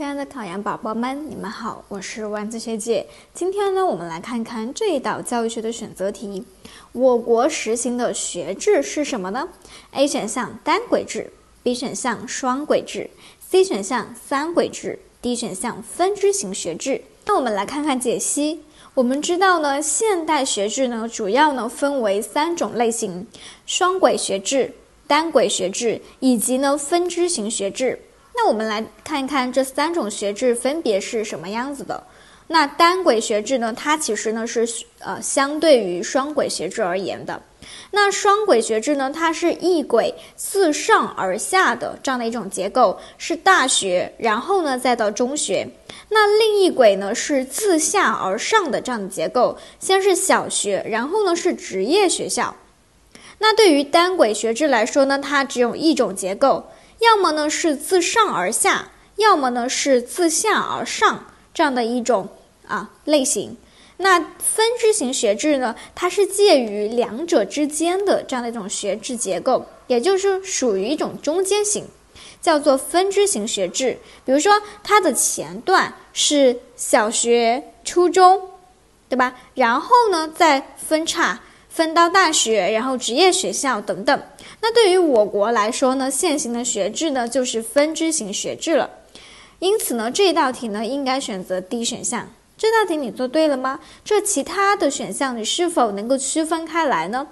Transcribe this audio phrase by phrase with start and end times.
[0.00, 3.06] 亲爱的考研宝宝们，你们好，我是丸子学姐。
[3.34, 6.42] 今天呢，我们来看看这一道教育学的选择题。
[6.92, 9.46] 我国实行的学制是什么呢
[9.90, 11.30] ？A 选项单轨制
[11.62, 13.10] ，B 选项双轨制
[13.46, 17.02] ，C 选项三轨制，D 选项分支型学制。
[17.26, 18.62] 那我们来看看解析。
[18.94, 23.26] 我们知道呢，现代学制呢，主要呢分为三种类型：
[23.66, 24.72] 双轨学制、
[25.06, 28.00] 单轨学制以及呢分支型学制。
[28.42, 32.02] 那我们来看一看这三种学制分别是什么样子的。
[32.46, 34.66] 那单轨学制呢，它其实呢是
[35.00, 37.42] 呃相对于双轨学制而言的。
[37.90, 45.68] 那双轨学制呢，它是一轨自上而下的这样的一种结构，是大学，然后呢再到中学。
[46.08, 52.56] 那另一轨呢是自下而上的这样的结构，先是小学，然后呢是职业学校。
[53.38, 56.64] 那对于单轨学制来说呢，它只有一种结构。
[57.00, 62.28] 要么呢是自上而下，要么呢是自下而上这样的一种
[62.66, 63.56] 啊类型。
[63.96, 71.86] 那分支型学制呢，它是介于两者之间的这样的一种学制结构，也就是属于一种中间型，
[72.40, 73.98] 叫做分支型学制。
[74.24, 78.48] 比如说，它的前段是小学、初中，
[79.10, 79.34] 对吧？
[79.54, 81.40] 然后呢再分叉。
[81.70, 84.22] 分到大学，然后职业学校等等。
[84.60, 88.90] 那对于我国来说呢，现行的学制呢就是分支型学制了。
[89.60, 92.28] 因此呢，这道题呢应该选择 D 选项。
[92.58, 93.80] 这道题你做对了吗？
[94.04, 97.26] 这其他的选项你是否能够区分开来呢？